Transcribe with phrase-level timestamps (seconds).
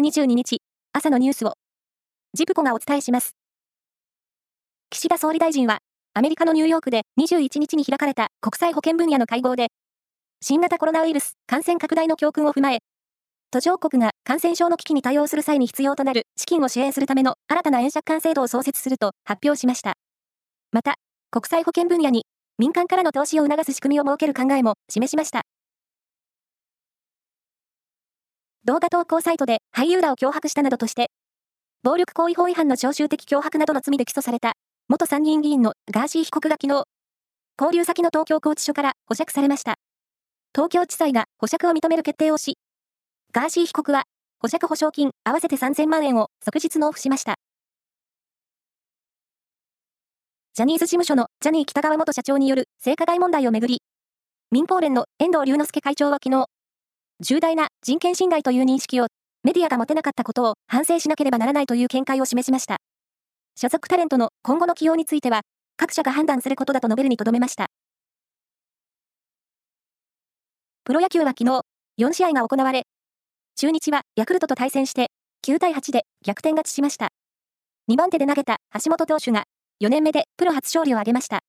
[0.00, 0.60] 22日、
[0.92, 1.54] 朝のニュースを、
[2.32, 3.36] ジプコがお伝えします。
[4.90, 5.78] 岸田総理大臣は、
[6.14, 9.68] アメリカのニューヨークで21日に開かれた国際保健分野の会合で、
[10.40, 12.78] 新型コロナウイルス感染拡大の教訓を踏まえ、
[13.50, 19.94] 途上国が感染症の危機に対応する際に必要となる資金を支援するための新たな円借款制度を創設すると発表しました。
[20.72, 20.96] また、
[21.30, 22.24] 国際保健分野に
[22.58, 25.42] 民間からの投資を促す仕組みを設ける考えも示しました。
[28.66, 31.10] 動画投稿サイトで俳優らを脅迫したなどとして、
[31.82, 34.54] 暴力行為法違反の常習的脅迫などの罪で起訴された、
[34.88, 36.84] 元参議院議員のガーシー被告が昨日、
[37.60, 39.74] 交流先の東京拘置所から保釈されました。
[40.54, 42.56] 東京地裁が保釈を認める決定をし、
[43.34, 44.04] ガーシー被告は、
[44.40, 47.34] 保釈保証金合わせて3000万円を即日納付しました。
[50.54, 53.82] ジャニーズ事務所のジャニー北川元社長による性加害問題をめぐり、
[54.50, 56.46] 民放連の遠藤龍之介会長は昨日、
[57.20, 59.06] 重大な人権侵害という認識を
[59.44, 62.78] メディアが持てなかったことを反省しなければならないという見解を示しました。
[63.56, 65.42] 所属タレントの今後の起用については、
[65.76, 67.66] 各社が判断することだと述べるにとどめました。
[70.84, 71.62] プロ野球は昨日、
[71.98, 72.84] 4試合が行われ、
[73.56, 75.12] 中日はヤクルトと対戦して、
[75.46, 77.08] 9対8で逆転勝ちしました。
[77.88, 79.44] 2番手で投げた橋本投手が、
[79.80, 81.40] 4年目でプロ初勝利を挙げました。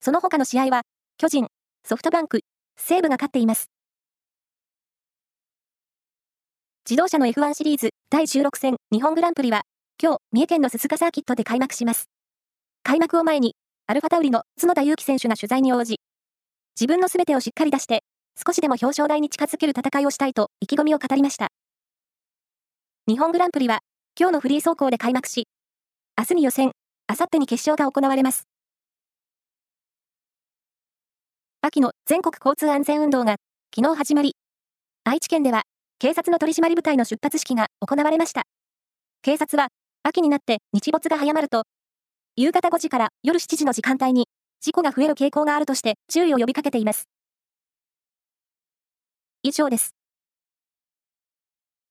[0.00, 0.82] その他の試合は、
[1.18, 1.48] 巨人、
[1.84, 2.40] ソフトバンク、
[2.78, 3.75] 西武が勝っています。
[6.88, 9.62] 自動車の F1 シリーズ第16戦日本グランプリは、
[10.00, 12.08] 今日、三重県の鈴鹿サーキットで開幕します。
[12.84, 13.56] 開幕を前に、
[13.88, 15.96] アルファタウリの角田祐希選手が取材に応じ、
[16.80, 18.04] 自分の全てをしっかり出して、
[18.36, 21.48] 少しでも表彰台に近づける戦いをしたいと意気込みを語りました。
[23.08, 23.80] 日本グランプリは、
[24.16, 25.48] 今日のフリー走行で開幕し、
[26.16, 26.70] 明日に予選、
[27.08, 28.44] 明後日に決勝が行われます。
[31.62, 33.38] 秋の全国交通安全運動が
[33.74, 34.36] 昨日始まり、
[35.02, 35.64] 愛知県では
[35.98, 38.42] 警察の取締部隊の出発式が行われました。
[39.22, 39.68] 警察は、
[40.02, 41.62] 秋になって日没が早まると、
[42.36, 44.28] 夕方5時から夜7時の時間帯に
[44.60, 47.08] 事故が増える傾向があるとして注意を呼びかけています。
[49.42, 49.95] 以上です。